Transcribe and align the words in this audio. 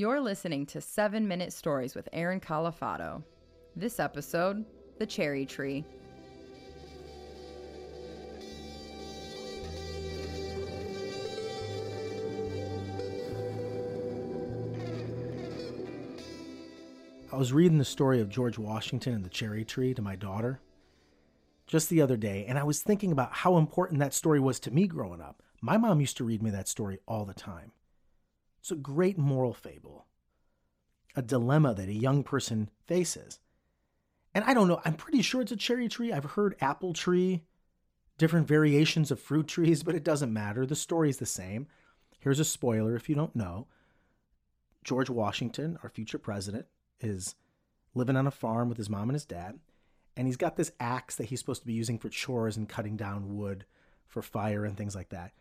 You're 0.00 0.22
listening 0.22 0.64
to 0.64 0.80
7 0.80 1.28
Minute 1.28 1.52
Stories 1.52 1.94
with 1.94 2.08
Aaron 2.14 2.40
Califano. 2.40 3.22
This 3.76 4.00
episode, 4.00 4.64
The 4.98 5.04
Cherry 5.04 5.44
Tree. 5.44 5.84
I 17.30 17.36
was 17.36 17.52
reading 17.52 17.76
the 17.76 17.84
story 17.84 18.22
of 18.22 18.30
George 18.30 18.56
Washington 18.56 19.12
and 19.12 19.22
the 19.22 19.28
cherry 19.28 19.66
tree 19.66 19.92
to 19.92 20.00
my 20.00 20.16
daughter 20.16 20.62
just 21.66 21.90
the 21.90 22.00
other 22.00 22.16
day, 22.16 22.46
and 22.48 22.58
I 22.58 22.62
was 22.64 22.80
thinking 22.80 23.12
about 23.12 23.34
how 23.34 23.58
important 23.58 24.00
that 24.00 24.14
story 24.14 24.40
was 24.40 24.58
to 24.60 24.70
me 24.70 24.86
growing 24.86 25.20
up. 25.20 25.42
My 25.60 25.76
mom 25.76 26.00
used 26.00 26.16
to 26.16 26.24
read 26.24 26.42
me 26.42 26.48
that 26.52 26.68
story 26.68 27.00
all 27.06 27.26
the 27.26 27.34
time. 27.34 27.72
It's 28.60 28.70
a 28.70 28.76
great 28.76 29.18
moral 29.18 29.54
fable, 29.54 30.06
a 31.16 31.22
dilemma 31.22 31.74
that 31.74 31.88
a 31.88 31.94
young 31.94 32.22
person 32.22 32.70
faces. 32.86 33.40
And 34.34 34.44
I 34.44 34.54
don't 34.54 34.68
know, 34.68 34.80
I'm 34.84 34.94
pretty 34.94 35.22
sure 35.22 35.40
it's 35.40 35.52
a 35.52 35.56
cherry 35.56 35.88
tree. 35.88 36.12
I've 36.12 36.24
heard 36.24 36.56
apple 36.60 36.92
tree, 36.92 37.42
different 38.18 38.46
variations 38.46 39.10
of 39.10 39.18
fruit 39.18 39.48
trees, 39.48 39.82
but 39.84 39.94
it 39.94 40.04
doesn't 40.04 40.32
matter. 40.32 40.66
The 40.66 40.76
story 40.76 41.08
is 41.08 41.18
the 41.18 41.26
same. 41.26 41.66
Here's 42.20 42.40
a 42.40 42.44
spoiler 42.44 42.94
if 42.94 43.08
you 43.08 43.14
don't 43.14 43.34
know 43.34 43.66
George 44.84 45.10
Washington, 45.10 45.78
our 45.82 45.88
future 45.88 46.18
president, 46.18 46.66
is 47.00 47.34
living 47.94 48.16
on 48.16 48.26
a 48.26 48.30
farm 48.30 48.68
with 48.68 48.78
his 48.78 48.90
mom 48.90 49.08
and 49.08 49.14
his 49.14 49.24
dad, 49.24 49.58
and 50.16 50.26
he's 50.26 50.36
got 50.36 50.56
this 50.56 50.72
axe 50.78 51.16
that 51.16 51.26
he's 51.26 51.40
supposed 51.40 51.62
to 51.62 51.66
be 51.66 51.72
using 51.72 51.98
for 51.98 52.08
chores 52.08 52.56
and 52.56 52.68
cutting 52.68 52.96
down 52.96 53.36
wood 53.36 53.64
for 54.06 54.22
fire 54.22 54.64
and 54.64 54.76
things 54.76 54.94
like 54.94 55.08
that. 55.10 55.32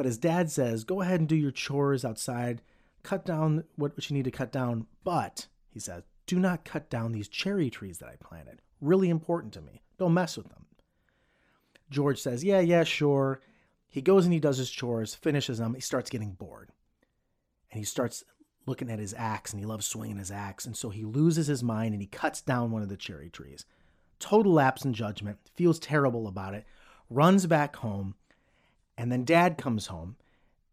But 0.00 0.06
his 0.06 0.16
dad 0.16 0.50
says, 0.50 0.84
"Go 0.84 1.02
ahead 1.02 1.20
and 1.20 1.28
do 1.28 1.36
your 1.36 1.50
chores 1.50 2.06
outside, 2.06 2.62
cut 3.02 3.26
down 3.26 3.64
what, 3.76 3.94
what 3.94 4.08
you 4.08 4.16
need 4.16 4.24
to 4.24 4.30
cut 4.30 4.50
down, 4.50 4.86
but 5.04 5.46
he 5.68 5.78
says, 5.78 6.04
do 6.24 6.38
not 6.38 6.64
cut 6.64 6.88
down 6.88 7.12
these 7.12 7.28
cherry 7.28 7.68
trees 7.68 7.98
that 7.98 8.08
I 8.08 8.16
planted. 8.16 8.62
Really 8.80 9.10
important 9.10 9.52
to 9.52 9.60
me. 9.60 9.82
Don't 9.98 10.14
mess 10.14 10.38
with 10.38 10.48
them." 10.48 10.64
George 11.90 12.18
says, 12.18 12.42
"Yeah, 12.42 12.60
yeah, 12.60 12.82
sure." 12.82 13.42
He 13.88 14.00
goes 14.00 14.24
and 14.24 14.32
he 14.32 14.40
does 14.40 14.56
his 14.56 14.70
chores, 14.70 15.14
finishes 15.14 15.58
them. 15.58 15.74
He 15.74 15.82
starts 15.82 16.08
getting 16.08 16.32
bored. 16.32 16.70
And 17.70 17.78
he 17.78 17.84
starts 17.84 18.24
looking 18.64 18.90
at 18.90 19.00
his 19.00 19.12
axe 19.12 19.52
and 19.52 19.60
he 19.60 19.66
loves 19.66 19.84
swinging 19.84 20.16
his 20.16 20.30
axe. 20.30 20.64
And 20.64 20.74
so 20.74 20.88
he 20.88 21.04
loses 21.04 21.46
his 21.46 21.62
mind 21.62 21.92
and 21.92 22.00
he 22.00 22.06
cuts 22.08 22.40
down 22.40 22.70
one 22.70 22.80
of 22.80 22.88
the 22.88 22.96
cherry 22.96 23.28
trees. 23.28 23.66
Total 24.18 24.50
lapse 24.50 24.82
in 24.82 24.94
judgment, 24.94 25.40
feels 25.54 25.78
terrible 25.78 26.26
about 26.26 26.54
it, 26.54 26.64
runs 27.10 27.44
back 27.44 27.76
home. 27.76 28.14
And 29.00 29.10
then 29.10 29.24
dad 29.24 29.56
comes 29.56 29.86
home 29.86 30.16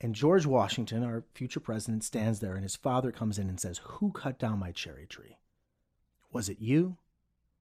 and 0.02 0.14
George 0.14 0.46
Washington, 0.46 1.02
our 1.02 1.24
future 1.34 1.62
president, 1.62 2.04
stands 2.04 2.42
there 2.42 2.56
and 2.56 2.64
his 2.64 2.76
father 2.76 3.10
comes 3.10 3.40
in 3.40 3.48
and 3.48 3.58
says, 3.58 3.80
Who 3.86 4.12
cut 4.12 4.38
down 4.38 4.60
my 4.60 4.74
cherry 4.74 5.06
tree? 5.06 5.38
Was 6.34 6.50
it 6.50 6.60
you? 6.60 6.98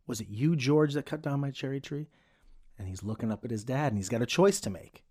Was 0.08 0.20
it 0.20 0.26
you, 0.28 0.56
George, 0.56 0.94
that 0.94 1.06
cut 1.06 1.22
down 1.22 1.38
my 1.38 1.52
cherry 1.52 1.80
tree? 1.80 2.08
And 2.76 2.88
he's 2.88 3.04
looking 3.04 3.30
up 3.30 3.44
at 3.44 3.52
his 3.52 3.62
dad 3.62 3.92
and 3.92 3.96
he's 3.96 4.08
got 4.08 4.22
a 4.22 4.26
choice 4.26 4.58
to 4.62 4.68
make. 4.70 5.04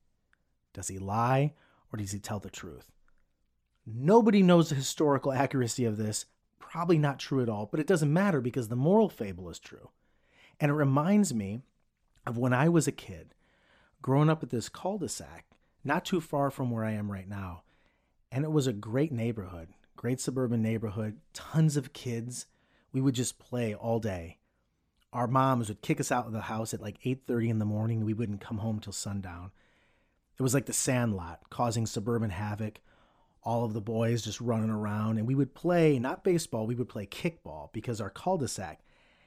Does 0.73 0.89
he 0.89 0.99
lie 0.99 1.53
or 1.89 1.95
does 1.95 2.11
he 2.11 2.19
tell 2.19 2.39
the 2.39 2.49
truth? 2.49 2.91
Nobody 3.85 4.43
knows 4.43 4.67
the 4.67 4.75
historical 4.75 5.31
accuracy 5.31 5.85
of 5.85 5.95
this. 5.95 6.25
Probably 6.59 6.97
not 6.97 7.17
true 7.17 7.41
at 7.41 7.47
all, 7.47 7.69
but 7.71 7.79
it 7.79 7.87
doesn't 7.87 8.11
matter 8.11 8.41
because 8.41 8.67
the 8.67 8.75
moral 8.75 9.07
fable 9.07 9.49
is 9.49 9.59
true. 9.59 9.91
And 10.59 10.69
it 10.69 10.75
reminds 10.75 11.33
me 11.33 11.61
of 12.27 12.37
when 12.37 12.51
I 12.51 12.67
was 12.67 12.89
a 12.89 12.91
kid, 12.91 13.34
growing 14.05 14.29
up 14.29 14.43
at 14.43 14.51
this 14.51 14.69
cul 14.69 14.99
de 14.99 15.09
sac, 15.09 15.47
not 15.83 16.05
too 16.05 16.21
far 16.21 16.51
from 16.51 16.69
where 16.69 16.85
I 16.85 16.91
am 16.91 17.11
right 17.11 17.27
now. 17.27 17.63
And 18.31 18.45
it 18.45 18.51
was 18.51 18.67
a 18.67 18.71
great 18.71 19.11
neighborhood, 19.11 19.69
great 19.95 20.21
suburban 20.21 20.61
neighborhood, 20.61 21.17
tons 21.33 21.75
of 21.75 21.91
kids. 21.91 22.45
We 22.93 23.01
would 23.01 23.15
just 23.15 23.39
play 23.39 23.73
all 23.73 23.97
day. 23.99 24.37
Our 25.11 25.25
moms 25.25 25.69
would 25.69 25.81
kick 25.81 25.99
us 25.99 26.11
out 26.11 26.27
of 26.27 26.33
the 26.33 26.41
house 26.41 26.71
at 26.71 26.83
like 26.83 26.99
8:30 27.03 27.49
in 27.49 27.57
the 27.57 27.65
morning. 27.65 28.05
We 28.05 28.13
wouldn't 28.13 28.41
come 28.41 28.59
home 28.59 28.79
till 28.79 28.93
sundown. 28.93 29.49
It 30.37 30.43
was 30.43 30.53
like 30.53 30.67
the 30.67 30.73
sandlot, 30.73 31.49
causing 31.49 31.87
suburban 31.87 32.29
havoc 32.29 32.81
all 33.41 33.65
of 33.65 33.73
the 33.73 33.81
boys 33.81 34.23
just 34.23 34.39
running 34.39 34.69
around 34.69 35.17
and 35.17 35.27
we 35.27 35.35
would 35.35 35.53
play 35.53 35.99
not 35.99 36.23
baseball 36.23 36.65
we 36.65 36.73
would 36.73 36.89
play 36.89 37.05
kickball 37.05 37.71
because 37.73 38.01
our 38.01 38.09
cul-de-sac 38.09 38.79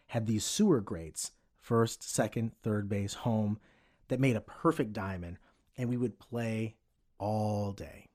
had 0.09 0.27
these 0.27 0.45
sewer 0.45 0.81
grates 0.81 1.31
first 1.61 2.03
second 2.03 2.51
third 2.65 2.89
base 2.89 3.15
home 3.15 3.61
that 4.09 4.21
made 4.21 4.37
a 4.37 4.41
perfect 4.41 4.93
diamond 4.93 5.39
and 5.77 5.89
we 5.89 5.97
would 5.97 6.19
play 6.19 6.77
all 7.19 7.73
day. 7.73 8.07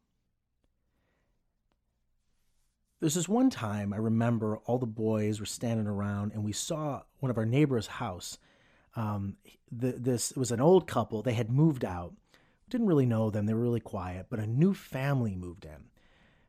There's 2.99 3.15
this 3.15 3.27
one 3.27 3.49
time 3.49 3.93
i 3.93 3.97
remember 3.97 4.57
all 4.59 4.77
the 4.77 4.85
boys 4.85 5.39
were 5.39 5.45
standing 5.45 5.87
around 5.87 6.31
and 6.33 6.43
we 6.43 6.53
saw 6.53 7.01
one 7.19 7.29
of 7.29 7.37
our 7.37 7.45
neighbors 7.45 7.87
house. 7.87 8.37
Um, 8.95 9.37
the, 9.71 9.93
this 9.93 10.31
it 10.31 10.37
was 10.37 10.51
an 10.51 10.61
old 10.61 10.87
couple. 10.87 11.21
They 11.21 11.33
had 11.33 11.49
moved 11.49 11.83
out. 11.83 12.13
Didn't 12.69 12.87
really 12.87 13.05
know 13.05 13.29
them. 13.29 13.45
They 13.45 13.53
were 13.53 13.61
really 13.61 13.79
quiet 13.79 14.27
but 14.29 14.39
a 14.39 14.47
new 14.47 14.73
family 14.73 15.35
moved 15.35 15.65
in. 15.65 15.89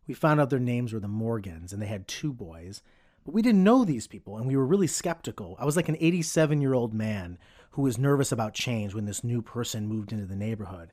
We 0.06 0.14
found 0.14 0.40
out 0.40 0.50
their 0.50 0.58
names 0.58 0.92
were 0.92 1.00
the 1.00 1.08
Morgans, 1.08 1.72
and 1.72 1.80
they 1.80 1.86
had 1.86 2.06
two 2.06 2.32
boys. 2.32 2.82
But 3.24 3.32
we 3.32 3.42
didn't 3.42 3.64
know 3.64 3.84
these 3.84 4.06
people, 4.06 4.36
and 4.36 4.46
we 4.46 4.56
were 4.56 4.66
really 4.66 4.86
skeptical. 4.86 5.56
I 5.58 5.64
was 5.64 5.76
like 5.76 5.88
an 5.88 5.96
87 5.98 6.60
year 6.60 6.74
old 6.74 6.92
man 6.92 7.38
who 7.74 7.82
was 7.82 7.98
nervous 7.98 8.30
about 8.30 8.54
change 8.54 8.94
when 8.94 9.04
this 9.04 9.24
new 9.24 9.42
person 9.42 9.88
moved 9.88 10.12
into 10.12 10.26
the 10.26 10.36
neighborhood. 10.36 10.92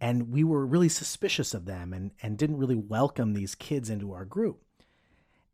And 0.00 0.30
we 0.30 0.44
were 0.44 0.64
really 0.64 0.88
suspicious 0.88 1.52
of 1.52 1.66
them 1.66 1.92
and, 1.92 2.10
and 2.22 2.38
didn't 2.38 2.56
really 2.56 2.74
welcome 2.74 3.34
these 3.34 3.54
kids 3.54 3.90
into 3.90 4.12
our 4.12 4.24
group. 4.24 4.62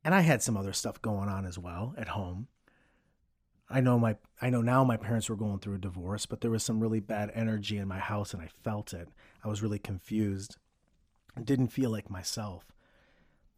And 0.05 0.15
I 0.15 0.21
had 0.21 0.41
some 0.41 0.57
other 0.57 0.73
stuff 0.73 1.03
going 1.03 1.29
on 1.29 1.47
as 1.47 1.59
well 1.59 1.95
at 1.99 2.09
home. 2.09 2.47
I 3.69 3.81
know 3.81 3.99
my 3.99 4.17
I 4.41 4.51
know 4.51 4.63
now 4.63 4.85
my 4.85 4.97
parents 4.97 5.29
were 5.29 5.37
going 5.37 5.59
through 5.59 5.77
a 5.77 5.79
divorce, 5.79 6.27
but 6.27 6.43
there 6.43 6.51
was 6.51 6.63
some 6.63 6.79
really 6.79 7.01
bad 7.01 7.33
energy 7.35 7.77
in 7.77 7.89
my 7.89 7.99
house 7.99 8.33
and 8.33 8.41
I 8.41 8.49
felt 8.63 8.95
it. 8.95 9.09
I 9.45 9.49
was 9.49 9.63
really 9.63 9.81
confused. 9.81 10.59
I 11.37 11.41
didn't 11.41 11.69
feel 11.69 11.91
like 11.91 12.09
myself. 12.09 12.67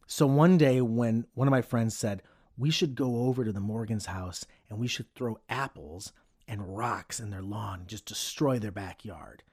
So 0.07 0.25
one 0.25 0.57
day 0.57 0.81
when 0.81 1.27
one 1.35 1.47
of 1.47 1.51
my 1.51 1.61
friends 1.61 1.95
said, 1.95 2.23
we 2.57 2.71
should 2.71 2.95
go 2.95 3.27
over 3.27 3.45
to 3.45 3.51
the 3.51 3.59
Morgan's 3.59 4.07
house 4.07 4.43
and 4.69 4.79
we 4.79 4.87
should 4.87 5.13
throw 5.13 5.37
apples 5.49 6.11
and 6.47 6.77
rocks 6.77 7.19
in 7.19 7.29
their 7.29 7.41
lawn, 7.41 7.83
just 7.87 8.05
destroy 8.05 8.59
their 8.59 8.71
backyard. 8.71 9.43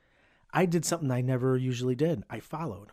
I 0.53 0.66
did 0.66 0.84
something 0.84 1.10
I 1.10 1.20
never 1.20 1.56
usually 1.56 1.94
did. 1.94 2.22
I 2.28 2.41
followed. 2.41 2.91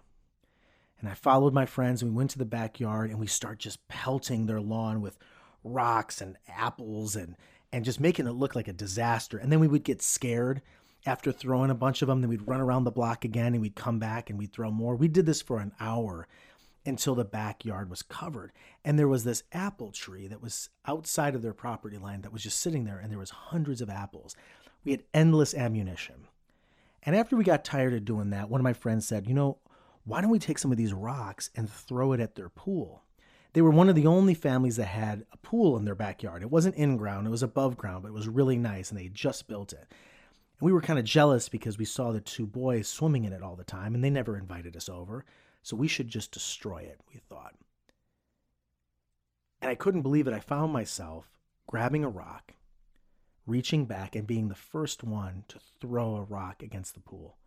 And 0.99 1.09
I 1.09 1.13
followed 1.13 1.53
my 1.53 1.65
friends 1.65 2.01
and 2.01 2.11
we 2.11 2.17
went 2.17 2.31
to 2.31 2.37
the 2.37 2.45
backyard 2.45 3.09
and 3.09 3.19
we 3.19 3.27
start 3.27 3.59
just 3.59 3.87
pelting 3.87 4.45
their 4.45 4.61
lawn 4.61 5.01
with 5.01 5.17
rocks 5.63 6.21
and 6.21 6.37
apples 6.47 7.15
and 7.15 7.35
and 7.71 7.85
just 7.85 7.99
making 7.99 8.25
it 8.25 8.31
look 8.31 8.55
like 8.55 8.67
a 8.67 8.73
disaster. 8.73 9.37
And 9.37 9.51
then 9.51 9.59
we 9.59 9.67
would 9.67 9.83
get 9.83 10.01
scared 10.01 10.61
after 11.05 11.31
throwing 11.31 11.69
a 11.69 11.75
bunch 11.75 12.01
of 12.01 12.07
them. 12.07 12.21
Then 12.21 12.29
we'd 12.29 12.47
run 12.47 12.61
around 12.61 12.83
the 12.83 12.91
block 12.91 13.23
again 13.25 13.53
and 13.53 13.61
we'd 13.61 13.75
come 13.75 13.99
back 13.99 14.29
and 14.29 14.39
we'd 14.39 14.51
throw 14.51 14.71
more. 14.71 14.95
We 14.95 15.07
did 15.07 15.27
this 15.27 15.41
for 15.41 15.59
an 15.59 15.73
hour 15.79 16.27
until 16.85 17.15
the 17.15 17.25
backyard 17.25 17.89
was 17.89 18.01
covered. 18.01 18.51
And 18.83 18.97
there 18.97 19.07
was 19.07 19.23
this 19.23 19.43
apple 19.51 19.91
tree 19.91 20.27
that 20.27 20.41
was 20.41 20.69
outside 20.85 21.35
of 21.35 21.41
their 21.41 21.53
property 21.53 21.97
line 21.97 22.21
that 22.21 22.33
was 22.33 22.43
just 22.43 22.59
sitting 22.59 22.85
there, 22.85 22.99
and 22.99 23.11
there 23.11 23.19
was 23.19 23.29
hundreds 23.29 23.81
of 23.81 23.89
apples. 23.89 24.35
We 24.83 24.91
had 24.91 25.03
endless 25.13 25.53
ammunition. 25.53 26.27
And 27.03 27.15
after 27.15 27.35
we 27.35 27.43
got 27.43 27.63
tired 27.63 27.93
of 27.93 28.05
doing 28.05 28.29
that, 28.31 28.49
one 28.49 28.61
of 28.61 28.63
my 28.63 28.73
friends 28.73 29.07
said, 29.07 29.27
You 29.27 29.33
know, 29.33 29.57
why 30.05 30.21
don't 30.21 30.31
we 30.31 30.39
take 30.39 30.59
some 30.59 30.71
of 30.71 30.77
these 30.77 30.93
rocks 30.93 31.49
and 31.55 31.69
throw 31.69 32.13
it 32.13 32.19
at 32.19 32.35
their 32.35 32.49
pool? 32.49 33.03
They 33.53 33.61
were 33.61 33.71
one 33.71 33.89
of 33.89 33.95
the 33.95 34.07
only 34.07 34.35
families 34.35 34.75
that 34.75 34.85
had 34.85 35.25
a 35.31 35.37
pool 35.37 35.75
in 35.77 35.85
their 35.85 35.95
backyard. 35.95 36.43
It 36.43 36.51
wasn't 36.51 36.75
in 36.75 36.97
ground, 36.97 37.25
it 37.25 37.31
was 37.31 37.43
above 37.43 37.77
ground, 37.77 38.03
but 38.03 38.09
it 38.09 38.13
was 38.13 38.27
really 38.27 38.57
nice, 38.57 38.89
and 38.91 38.99
they 38.99 39.07
just 39.07 39.47
built 39.47 39.73
it. 39.73 39.87
And 40.59 40.61
we 40.61 40.71
were 40.71 40.81
kind 40.81 40.99
of 40.99 41.05
jealous 41.05 41.49
because 41.49 41.77
we 41.77 41.85
saw 41.85 42.11
the 42.11 42.21
two 42.21 42.45
boys 42.45 42.87
swimming 42.87 43.23
in 43.23 43.33
it 43.33 43.41
all 43.41 43.55
the 43.55 43.63
time, 43.63 43.95
and 43.95 44.03
they 44.03 44.09
never 44.09 44.37
invited 44.37 44.75
us 44.75 44.87
over. 44.87 45.25
So 45.61 45.75
we 45.75 45.87
should 45.87 46.07
just 46.07 46.31
destroy 46.31 46.79
it, 46.79 46.99
we 47.13 47.19
thought. 47.19 47.55
And 49.61 49.69
I 49.69 49.75
couldn't 49.75 50.03
believe 50.03 50.27
it. 50.27 50.33
I 50.33 50.39
found 50.39 50.71
myself 50.71 51.29
grabbing 51.67 52.03
a 52.03 52.09
rock, 52.09 52.53
reaching 53.45 53.85
back, 53.85 54.15
and 54.15 54.25
being 54.25 54.47
the 54.47 54.55
first 54.55 55.03
one 55.03 55.43
to 55.49 55.59
throw 55.81 56.15
a 56.15 56.23
rock 56.23 56.63
against 56.63 56.93
the 56.93 57.01
pool. 57.01 57.37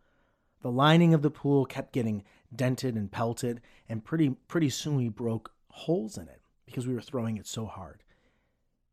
The 0.61 0.71
lining 0.71 1.13
of 1.13 1.21
the 1.21 1.31
pool 1.31 1.65
kept 1.65 1.91
getting 1.91 2.23
dented 2.55 2.95
and 2.95 3.11
pelted, 3.11 3.61
and 3.89 4.05
pretty, 4.05 4.29
pretty 4.47 4.69
soon 4.69 4.95
we 4.95 5.09
broke 5.09 5.51
holes 5.69 6.17
in 6.17 6.27
it 6.27 6.41
because 6.65 6.87
we 6.87 6.93
were 6.93 7.01
throwing 7.01 7.37
it 7.37 7.47
so 7.47 7.65
hard. 7.65 8.03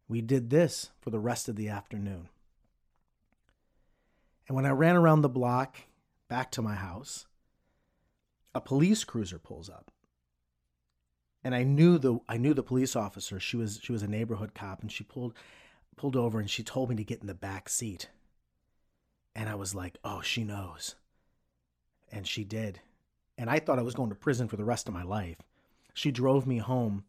We 0.08 0.20
did 0.20 0.50
this 0.50 0.90
for 0.98 1.10
the 1.10 1.20
rest 1.20 1.48
of 1.48 1.54
the 1.54 1.68
afternoon. 1.68 2.28
And 4.48 4.56
when 4.56 4.66
I 4.66 4.70
ran 4.70 4.96
around 4.96 5.20
the 5.20 5.28
block 5.28 5.76
back 6.28 6.50
to 6.52 6.62
my 6.62 6.74
house, 6.74 7.26
a 8.54 8.60
police 8.60 9.04
cruiser 9.04 9.38
pulls 9.38 9.68
up. 9.68 9.90
And 11.42 11.54
I 11.54 11.62
knew 11.62 11.98
the 11.98 12.18
I 12.28 12.36
knew 12.36 12.52
the 12.52 12.62
police 12.62 12.94
officer. 12.94 13.40
She 13.40 13.56
was 13.56 13.80
she 13.82 13.92
was 13.92 14.02
a 14.02 14.08
neighborhood 14.08 14.54
cop 14.54 14.82
and 14.82 14.92
she 14.92 15.04
pulled 15.04 15.34
pulled 15.96 16.16
over 16.16 16.38
and 16.38 16.50
she 16.50 16.62
told 16.62 16.90
me 16.90 16.96
to 16.96 17.04
get 17.04 17.20
in 17.20 17.26
the 17.26 17.34
back 17.34 17.68
seat. 17.68 18.10
And 19.34 19.48
I 19.48 19.54
was 19.54 19.74
like, 19.74 19.96
"Oh, 20.04 20.20
she 20.20 20.44
knows." 20.44 20.96
And 22.12 22.26
she 22.26 22.44
did. 22.44 22.80
And 23.38 23.48
I 23.48 23.58
thought 23.58 23.78
I 23.78 23.82
was 23.82 23.94
going 23.94 24.10
to 24.10 24.16
prison 24.16 24.48
for 24.48 24.56
the 24.56 24.64
rest 24.64 24.88
of 24.88 24.94
my 24.94 25.02
life. 25.02 25.38
She 25.94 26.10
drove 26.10 26.46
me 26.46 26.58
home, 26.58 27.04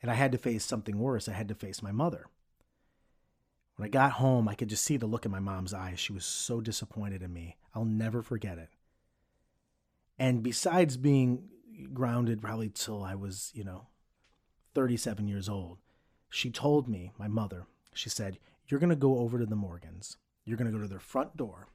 and 0.00 0.10
I 0.10 0.14
had 0.14 0.32
to 0.32 0.38
face 0.38 0.64
something 0.64 0.98
worse. 0.98 1.28
I 1.28 1.32
had 1.32 1.48
to 1.48 1.54
face 1.54 1.82
my 1.82 1.92
mother. 1.92 2.26
When 3.76 3.86
I 3.86 3.90
got 3.90 4.12
home, 4.12 4.48
I 4.48 4.54
could 4.54 4.68
just 4.68 4.84
see 4.84 4.96
the 4.96 5.06
look 5.06 5.26
in 5.26 5.32
my 5.32 5.40
mom's 5.40 5.74
eyes. 5.74 5.98
She 5.98 6.12
was 6.12 6.24
so 6.24 6.60
disappointed 6.60 7.22
in 7.22 7.32
me. 7.32 7.56
I'll 7.74 7.84
never 7.84 8.22
forget 8.22 8.56
it. 8.56 8.70
And 10.18 10.42
besides 10.42 10.96
being 10.96 11.48
grounded 11.92 12.40
probably 12.40 12.68
till 12.68 13.02
I 13.02 13.14
was, 13.14 13.50
you 13.54 13.64
know, 13.64 13.88
37 14.74 15.26
years 15.28 15.48
old, 15.48 15.78
she 16.30 16.50
told 16.50 16.88
me, 16.88 17.12
my 17.18 17.28
mother, 17.28 17.66
she 17.92 18.08
said, 18.08 18.38
You're 18.66 18.80
going 18.80 18.90
to 18.90 18.96
go 18.96 19.18
over 19.18 19.38
to 19.38 19.46
the 19.46 19.56
Morgans. 19.56 20.16
You're 20.44 20.56
going 20.56 20.70
to 20.70 20.76
go 20.76 20.82
to 20.82 20.88
their 20.88 20.98
front 20.98 21.36
door 21.36 21.68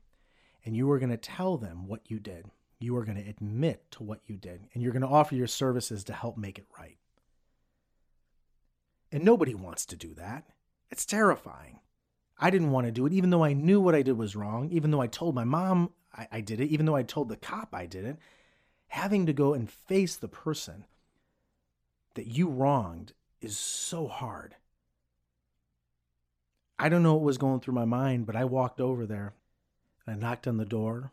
and 0.65 0.75
you 0.75 0.89
are 0.91 0.99
going 0.99 1.09
to 1.09 1.17
tell 1.17 1.57
them 1.57 1.87
what 1.87 2.01
you 2.11 2.19
did. 2.19 2.45
You 2.79 2.95
are 2.97 3.05
going 3.05 3.21
to 3.21 3.29
admit 3.29 3.89
to 3.91 4.03
what 4.03 4.21
you 4.27 4.37
did 4.37 4.67
and 4.73 4.83
you're 4.83 4.93
going 4.93 5.01
to 5.01 5.07
offer 5.07 5.35
your 5.35 5.47
services 5.47 6.03
to 6.05 6.13
help 6.13 6.37
make 6.37 6.59
it 6.59 6.67
right. 6.77 6.97
And 9.11 9.23
nobody 9.23 9.55
wants 9.55 9.85
to 9.87 9.95
do 9.95 10.13
that. 10.15 10.43
It's 10.91 11.05
terrifying. 11.05 11.79
I 12.39 12.49
didn't 12.49 12.71
want 12.71 12.87
to 12.87 12.91
do 12.91 13.05
it, 13.05 13.13
even 13.13 13.29
though 13.29 13.43
I 13.43 13.53
knew 13.53 13.81
what 13.81 13.95
I 13.95 14.01
did 14.01 14.17
was 14.17 14.35
wrong, 14.35 14.69
even 14.71 14.91
though 14.91 15.01
I 15.01 15.07
told 15.07 15.35
my 15.35 15.43
mom 15.43 15.91
I, 16.15 16.27
I 16.31 16.41
did 16.41 16.61
it, 16.61 16.69
even 16.69 16.85
though 16.85 16.95
I 16.95 17.03
told 17.03 17.29
the 17.29 17.35
cop 17.35 17.69
I 17.73 17.85
did 17.85 18.05
it. 18.05 18.17
Having 18.87 19.25
to 19.27 19.33
go 19.33 19.53
and 19.53 19.69
face 19.69 20.15
the 20.15 20.27
person 20.27 20.85
that 22.15 22.27
you 22.27 22.47
wronged 22.47 23.13
is 23.41 23.57
so 23.57 24.07
hard. 24.07 24.55
I 26.77 26.89
don't 26.89 27.03
know 27.03 27.13
what 27.13 27.23
was 27.23 27.37
going 27.37 27.59
through 27.59 27.73
my 27.73 27.85
mind, 27.85 28.25
but 28.25 28.35
I 28.35 28.45
walked 28.45 28.79
over 28.79 29.05
there 29.05 29.33
and 30.05 30.15
I 30.15 30.19
knocked 30.19 30.47
on 30.47 30.57
the 30.57 30.65
door 30.65 31.11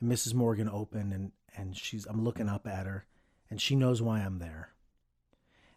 and 0.00 0.10
Mrs. 0.10 0.34
Morgan 0.34 0.68
opened 0.68 1.12
and, 1.12 1.32
and 1.56 1.76
she's 1.76 2.06
I'm 2.06 2.24
looking 2.24 2.48
up 2.48 2.66
at 2.66 2.86
her 2.86 3.04
and 3.50 3.60
she 3.60 3.76
knows 3.76 4.00
why 4.00 4.20
I'm 4.20 4.38
there. 4.38 4.70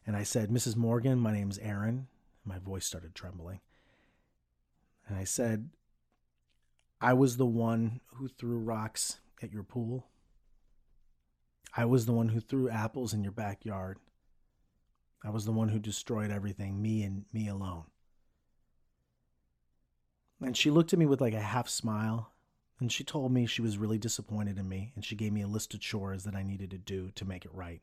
And 0.08 0.16
I 0.16 0.24
said, 0.24 0.50
Mrs. 0.50 0.76
Morgan, 0.76 1.20
my 1.20 1.34
name's 1.34 1.58
Aaron. 1.60 2.08
My 2.46 2.58
voice 2.58 2.86
started 2.86 3.14
trembling. 3.16 3.60
And 5.08 5.18
I 5.18 5.24
said, 5.24 5.70
I 7.00 7.14
was 7.14 7.38
the 7.38 7.46
one 7.46 8.02
who 8.16 8.28
threw 8.28 8.58
rocks 8.58 9.20
at 9.42 9.52
your 9.52 9.64
pool. 9.64 10.08
I 11.78 11.86
was 11.86 12.06
the 12.06 12.14
one 12.14 12.30
who 12.30 12.40
threw 12.40 12.70
apples 12.70 13.14
in 13.14 13.24
your 13.24 13.34
backyard. 13.34 14.00
I 15.24 15.30
was 15.30 15.46
the 15.46 15.52
one 15.52 15.70
who 15.70 15.80
destroyed 15.80 16.32
everything, 16.32 16.82
me 16.82 17.04
and 17.04 17.26
me 17.34 17.48
alone. 17.48 17.86
And 20.42 20.56
she 20.56 20.70
looked 20.70 20.94
at 20.94 21.00
me 21.00 21.06
with 21.06 21.22
like 21.22 21.34
a 21.34 21.42
half 21.42 21.68
smile, 21.68 22.32
and 22.80 22.92
she 22.92 23.04
told 23.04 23.32
me 23.32 23.46
she 23.46 23.62
was 23.62 23.78
really 23.78 23.98
disappointed 23.98 24.58
in 24.58 24.70
me, 24.70 24.92
and 24.96 25.04
she 25.04 25.16
gave 25.16 25.34
me 25.34 25.42
a 25.42 25.48
list 25.48 25.74
of 25.74 25.80
chores 25.80 26.24
that 26.24 26.36
I 26.36 26.44
needed 26.44 26.72
to 26.72 26.78
do 26.78 27.12
to 27.16 27.26
make 27.26 27.46
it 27.46 27.54
right. 27.54 27.82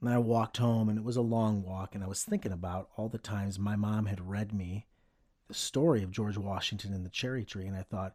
And 0.00 0.08
I 0.08 0.18
walked 0.18 0.56
home, 0.58 0.88
and 0.88 0.98
it 0.98 1.04
was 1.04 1.16
a 1.16 1.22
long 1.22 1.62
walk, 1.62 1.94
and 1.94 2.04
I 2.04 2.08
was 2.08 2.24
thinking 2.24 2.52
about 2.52 2.88
all 2.96 3.08
the 3.08 3.18
times 3.18 3.58
my 3.58 3.76
mom 3.76 4.06
had 4.06 4.28
read 4.28 4.52
me 4.52 4.86
the 5.50 5.54
story 5.54 6.04
of 6.04 6.12
George 6.12 6.38
Washington 6.38 6.94
and 6.94 7.04
the 7.04 7.10
cherry 7.10 7.44
tree, 7.44 7.66
and 7.66 7.76
I 7.76 7.82
thought, 7.82 8.14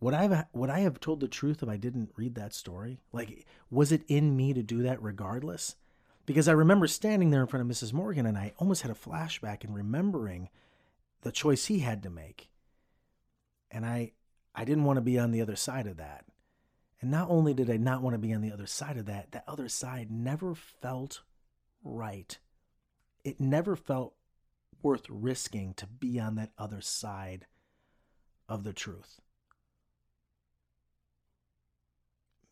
would 0.00 0.12
I 0.12 0.26
have 0.26 0.46
would 0.52 0.70
I 0.70 0.80
have 0.80 0.98
told 0.98 1.20
the 1.20 1.28
truth 1.28 1.62
if 1.62 1.68
I 1.68 1.76
didn't 1.76 2.10
read 2.16 2.34
that 2.34 2.52
story? 2.52 2.98
Like, 3.12 3.46
was 3.70 3.92
it 3.92 4.02
in 4.08 4.36
me 4.36 4.52
to 4.54 4.62
do 4.62 4.82
that 4.82 5.00
regardless? 5.00 5.76
Because 6.26 6.48
I 6.48 6.52
remember 6.52 6.88
standing 6.88 7.30
there 7.30 7.42
in 7.42 7.46
front 7.46 7.68
of 7.70 7.76
Mrs. 7.76 7.92
Morgan, 7.92 8.26
and 8.26 8.36
I 8.36 8.54
almost 8.58 8.82
had 8.82 8.90
a 8.90 8.94
flashback 8.94 9.62
and 9.62 9.72
remembering 9.72 10.48
the 11.22 11.30
choice 11.30 11.66
he 11.66 11.78
had 11.78 12.02
to 12.02 12.10
make, 12.10 12.48
and 13.70 13.86
I 13.86 14.12
I 14.56 14.64
didn't 14.64 14.84
want 14.84 14.96
to 14.96 15.02
be 15.02 15.16
on 15.16 15.30
the 15.30 15.42
other 15.42 15.56
side 15.56 15.86
of 15.86 15.96
that. 15.98 16.24
And 17.00 17.12
not 17.12 17.30
only 17.30 17.54
did 17.54 17.70
I 17.70 17.76
not 17.76 18.02
want 18.02 18.14
to 18.14 18.18
be 18.18 18.34
on 18.34 18.40
the 18.40 18.50
other 18.50 18.66
side 18.66 18.96
of 18.96 19.06
that, 19.06 19.30
that 19.30 19.44
other 19.46 19.68
side 19.68 20.10
never 20.10 20.56
felt 20.56 21.20
right. 21.84 22.36
It 23.22 23.38
never 23.38 23.76
felt 23.76 24.14
worth 24.82 25.06
risking 25.08 25.74
to 25.74 25.86
be 25.86 26.18
on 26.18 26.36
that 26.36 26.52
other 26.58 26.80
side 26.80 27.46
of 28.48 28.64
the 28.64 28.72
truth. 28.72 29.20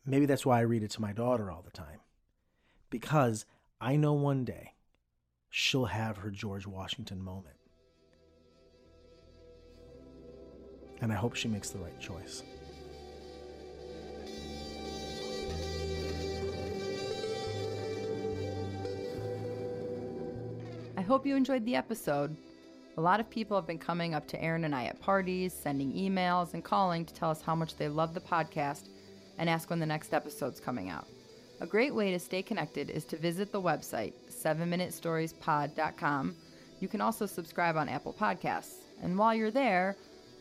Maybe 0.05 0.25
that's 0.25 0.45
why 0.45 0.59
I 0.59 0.61
read 0.61 0.83
it 0.83 0.91
to 0.91 1.01
my 1.01 1.11
daughter 1.11 1.51
all 1.51 1.61
the 1.61 1.71
time. 1.71 1.99
Because 2.89 3.45
I 3.81 3.97
know 3.97 4.13
one 4.13 4.45
day 4.45 4.73
she'll 5.49 5.85
have 5.85 6.17
her 6.17 6.31
George 6.31 6.65
Washington 6.65 7.21
moment. 7.21 7.55
And 11.01 11.11
I 11.11 11.15
hope 11.15 11.35
she 11.35 11.47
makes 11.47 11.69
the 11.69 11.79
right 11.79 11.99
choice. 11.99 12.43
Hope 21.07 21.25
you 21.25 21.35
enjoyed 21.37 21.63
the 21.63 21.75
episode. 21.75 22.35
A 22.97 23.01
lot 23.01 23.21
of 23.21 23.29
people 23.29 23.55
have 23.55 23.65
been 23.65 23.79
coming 23.79 24.13
up 24.13 24.27
to 24.27 24.43
Aaron 24.43 24.65
and 24.65 24.75
I 24.75 24.83
at 24.85 24.99
parties, 24.99 25.53
sending 25.53 25.93
emails, 25.93 26.53
and 26.53 26.65
calling 26.65 27.05
to 27.05 27.13
tell 27.13 27.31
us 27.31 27.41
how 27.41 27.55
much 27.55 27.77
they 27.77 27.87
love 27.87 28.13
the 28.13 28.19
podcast 28.19 28.89
and 29.37 29.49
ask 29.49 29.69
when 29.69 29.79
the 29.79 29.85
next 29.85 30.13
episode's 30.13 30.59
coming 30.59 30.89
out. 30.89 31.07
A 31.61 31.65
great 31.65 31.95
way 31.95 32.11
to 32.11 32.19
stay 32.19 32.43
connected 32.43 32.89
is 32.89 33.05
to 33.05 33.15
visit 33.15 33.53
the 33.53 33.61
website, 33.61 34.11
7minutestoriespod.com. 34.29 36.35
You 36.81 36.87
can 36.89 36.99
also 36.99 37.25
subscribe 37.25 37.77
on 37.77 37.87
Apple 37.87 38.13
Podcasts. 38.13 38.79
And 39.01 39.17
while 39.17 39.33
you're 39.33 39.49
there, 39.49 39.95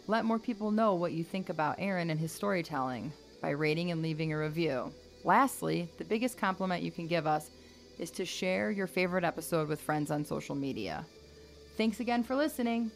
let 0.08 0.24
more 0.24 0.40
people 0.40 0.72
know 0.72 0.94
what 0.94 1.12
you 1.12 1.22
think 1.22 1.48
about 1.48 1.76
Aaron 1.78 2.10
and 2.10 2.19
his 2.19 2.32
storytelling 2.32 3.12
by 3.40 3.50
rating 3.50 3.92
and 3.92 4.02
leaving 4.02 4.32
a 4.32 4.38
review. 4.38 4.92
Lastly, 5.22 5.88
the 5.98 6.04
biggest 6.04 6.38
compliment 6.38 6.82
you 6.82 6.90
can 6.90 7.06
give 7.06 7.24
us 7.26 7.50
is 7.98 8.10
to 8.12 8.25
share 8.25 8.70
your 8.70 8.87
favorite 8.87 9.25
episode 9.25 9.69
with 9.69 9.81
friends 9.81 10.10
on 10.10 10.25
social 10.25 10.54
media. 10.54 11.06
Thanks 11.76 12.00
again 12.00 12.22
for 12.22 12.34
listening. 12.34 12.90